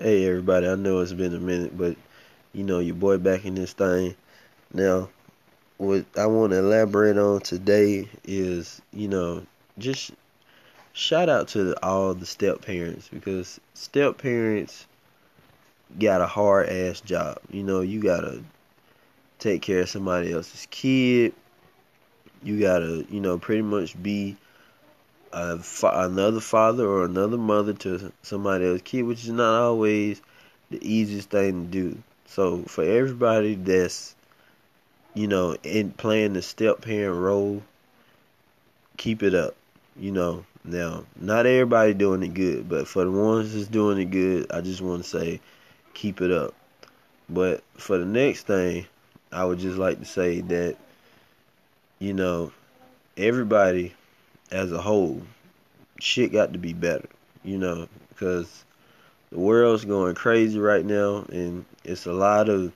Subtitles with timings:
[0.00, 1.94] Hey everybody, I know it's been a minute, but
[2.54, 4.16] you know your boy back in this thing.
[4.72, 5.10] Now,
[5.76, 9.44] what I want to elaborate on today is, you know,
[9.76, 10.12] just
[10.94, 14.86] shout out to all the step parents because step parents
[15.98, 17.36] got a hard ass job.
[17.50, 18.42] You know, you gotta
[19.38, 21.34] take care of somebody else's kid.
[22.42, 24.38] You gotta, you know, pretty much be
[25.32, 30.20] a fa- another father or another mother to somebody else's kid, which is not always
[30.70, 32.02] the easiest thing to do.
[32.26, 34.14] So for everybody that's
[35.14, 37.62] you know in playing the step parent role,
[38.96, 39.54] keep it up.
[39.96, 44.06] You know, now not everybody doing it good, but for the ones that's doing it
[44.06, 45.40] good, I just want to say
[45.94, 46.54] keep it up.
[47.28, 48.86] But for the next thing,
[49.32, 50.76] I would just like to say that
[51.98, 52.52] you know
[53.16, 53.94] everybody
[54.50, 55.22] as a whole,
[56.00, 57.08] shit got to be better,
[57.44, 58.64] you know, because
[59.30, 62.72] the world's going crazy right now, and it's a lot of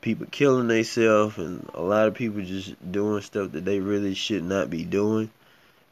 [0.00, 4.44] people killing themselves, and a lot of people just doing stuff that they really should
[4.44, 5.30] not be doing.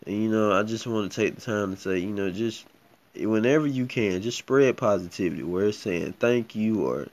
[0.06, 2.64] And you know, I just want to take the time to say, you know, just
[3.14, 5.42] whenever you can, just spread positivity.
[5.42, 7.08] Where it's saying thank you or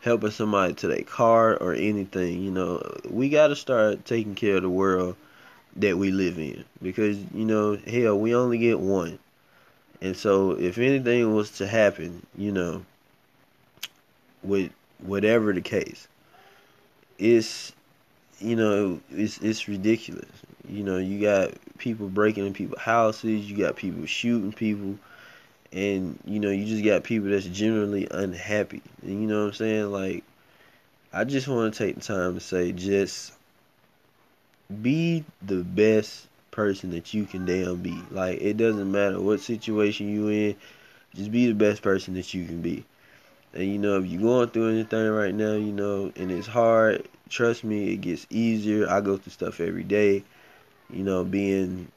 [0.00, 2.42] helping somebody to their car or anything.
[2.42, 5.16] You know, we got to start taking care of the world
[5.76, 6.64] that we live in.
[6.82, 9.18] Because you know hell we only get one.
[10.00, 12.84] And so if anything was to happen you know
[14.42, 16.06] with whatever the case
[17.18, 17.72] it's
[18.38, 20.28] you know it's it's ridiculous.
[20.68, 24.98] You know you got people breaking in people's houses you got people shooting people
[25.72, 28.82] and you know you just got people that's generally unhappy.
[29.02, 29.92] And you know what i'm saying?
[29.92, 30.24] Like
[31.12, 33.32] i just want to take the time to say just
[34.82, 38.00] be the best person that you can damn be.
[38.10, 40.56] Like it doesn't matter what situation you in,
[41.14, 42.84] just be the best person that you can be.
[43.54, 47.06] And you know, if you're going through anything right now, you know, and it's hard,
[47.28, 48.88] trust me, it gets easier.
[48.88, 50.24] I go through stuff every day.
[50.90, 51.88] You know, being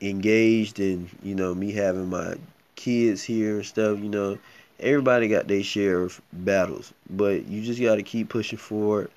[0.00, 2.36] engaged and, you know, me having my
[2.76, 4.38] kids here and stuff, you know,
[4.78, 6.92] everybody got their share of battles.
[7.10, 9.10] But you just gotta keep pushing forward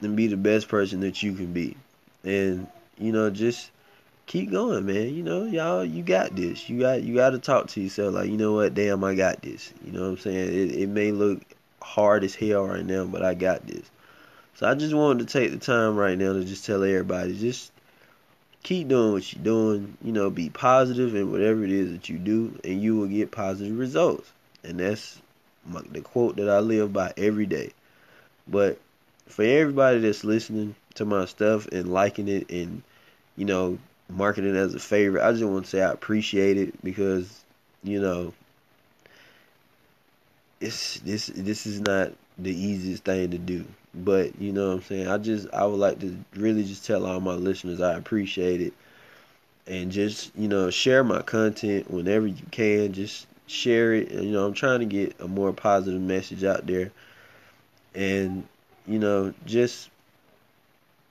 [0.00, 1.76] and be the best person that you can be
[2.24, 2.66] and
[2.98, 3.70] you know just
[4.26, 5.14] keep going man.
[5.14, 6.68] You know y'all you got this.
[6.68, 8.14] You got you got to talk to yourself.
[8.14, 8.74] Like you know what?
[8.74, 9.72] Damn i got this.
[9.84, 10.48] You know what i'm saying?
[10.48, 11.40] It, it may look
[11.80, 13.90] hard as hell right now but i got this.
[14.54, 17.72] So i just wanted to take the time right now to just tell everybody just
[18.62, 19.96] keep doing what you're doing.
[20.02, 23.30] You know be positive in whatever it is that you do and you will get
[23.30, 24.30] positive results.
[24.64, 25.20] And that's
[25.66, 27.72] my, the quote that i live by every day.
[28.46, 28.78] But
[29.26, 32.82] for everybody that's listening to my stuff and liking it and
[33.36, 35.26] you know marking it as a favorite.
[35.26, 37.44] I just want to say I appreciate it because
[37.82, 38.32] you know
[40.60, 43.64] it's this this is not the easiest thing to do.
[43.94, 45.08] But you know what I'm saying?
[45.08, 48.72] I just I would like to really just tell all my listeners I appreciate it.
[49.66, 52.92] And just, you know, share my content whenever you can.
[52.92, 54.10] Just share it.
[54.10, 56.90] And, you know, I'm trying to get a more positive message out there.
[57.94, 58.44] And,
[58.88, 59.88] you know, just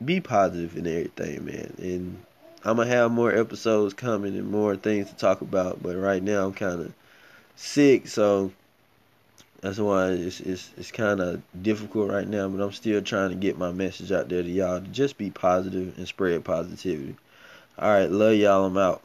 [0.03, 1.73] be positive in everything, man.
[1.77, 2.17] And
[2.63, 5.81] I'm gonna have more episodes coming and more things to talk about.
[5.81, 6.93] But right now I'm kind of
[7.55, 8.51] sick, so
[9.61, 12.47] that's why it's it's it's kind of difficult right now.
[12.49, 15.29] But I'm still trying to get my message out there to y'all to just be
[15.29, 17.15] positive and spread positivity.
[17.77, 18.65] All right, love y'all.
[18.65, 19.01] I'm out.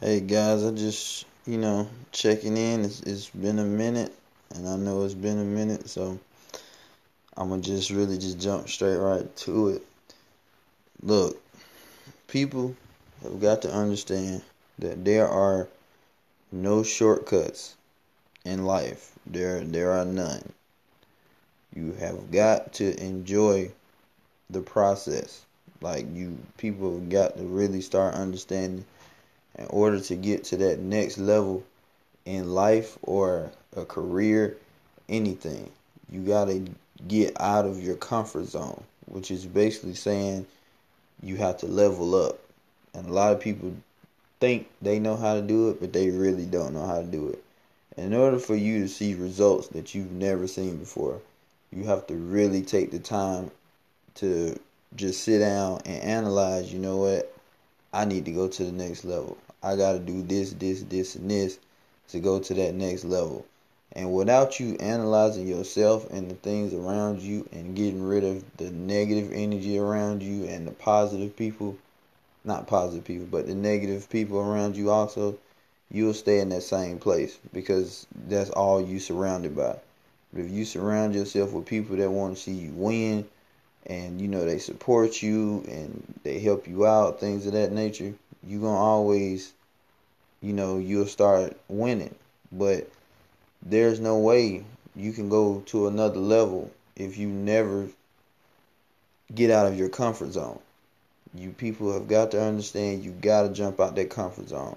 [0.00, 2.84] Hey guys, I just you know checking in.
[2.84, 4.14] It's, it's been a minute,
[4.54, 6.18] and I know it's been a minute, so
[7.38, 9.82] I'm gonna just really just jump straight right to it.
[11.00, 11.40] Look,
[12.26, 12.74] people
[13.22, 14.42] have got to understand
[14.80, 15.68] that there are
[16.50, 17.76] no shortcuts
[18.44, 19.12] in life.
[19.24, 20.52] There there are none.
[21.72, 23.70] You have got to enjoy
[24.50, 25.46] the process.
[25.80, 28.84] Like you people have got to really start understanding
[29.56, 31.62] in order to get to that next level
[32.24, 34.56] in life or a career,
[35.08, 35.70] anything.
[36.10, 36.68] You got to
[37.06, 40.46] get out of your comfort zone, which is basically saying
[41.22, 42.38] you have to level up.
[42.94, 43.72] And a lot of people
[44.40, 47.28] think they know how to do it, but they really don't know how to do
[47.28, 47.42] it.
[47.96, 51.20] In order for you to see results that you've never seen before,
[51.72, 53.50] you have to really take the time
[54.14, 54.58] to
[54.96, 57.34] just sit down and analyze, you know what?
[57.92, 59.36] I need to go to the next level.
[59.62, 61.58] I got to do this, this, this, and this
[62.08, 63.44] to go to that next level.
[63.92, 68.70] And without you analyzing yourself and the things around you and getting rid of the
[68.70, 71.76] negative energy around you and the positive people,
[72.44, 75.38] not positive people, but the negative people around you also,
[75.90, 79.76] you'll stay in that same place because that's all you surrounded by.
[80.32, 83.26] But if you surround yourself with people that want to see you win
[83.86, 88.12] and you know they support you and they help you out, things of that nature,
[88.44, 89.54] you're gonna always
[90.40, 92.14] you know, you'll start winning.
[92.52, 92.88] But
[93.62, 94.64] there's no way
[94.94, 97.88] you can go to another level if you never
[99.34, 100.58] get out of your comfort zone.
[101.34, 104.76] You people have got to understand you got to jump out that comfort zone.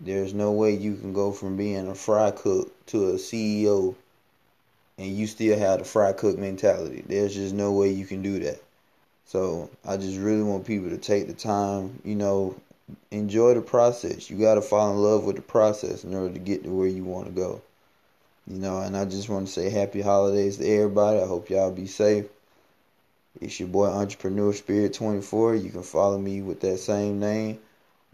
[0.00, 3.94] There's no way you can go from being a fry cook to a CEO
[4.98, 7.04] and you still have the fry cook mentality.
[7.06, 8.62] There's just no way you can do that.
[9.26, 12.54] So I just really want people to take the time, you know,
[13.10, 14.30] enjoy the process.
[14.30, 16.88] You got to fall in love with the process in order to get to where
[16.88, 17.62] you want to go.
[18.46, 21.18] You know, and I just want to say happy holidays to everybody.
[21.18, 22.26] I hope y'all be safe.
[23.40, 25.56] It's your boy Entrepreneur Spirit 24.
[25.56, 27.58] You can follow me with that same name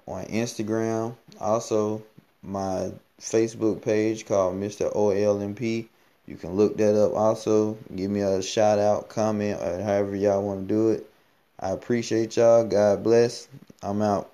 [0.06, 1.16] on Instagram.
[1.40, 2.02] Also,
[2.42, 4.94] my Facebook page called Mr.
[4.94, 5.88] OLMP.
[6.26, 7.76] You can look that up also.
[7.94, 11.10] Give me a shout out, comment, or however y'all want to do it.
[11.58, 12.64] I appreciate y'all.
[12.64, 13.48] God bless.
[13.82, 14.30] I'm out.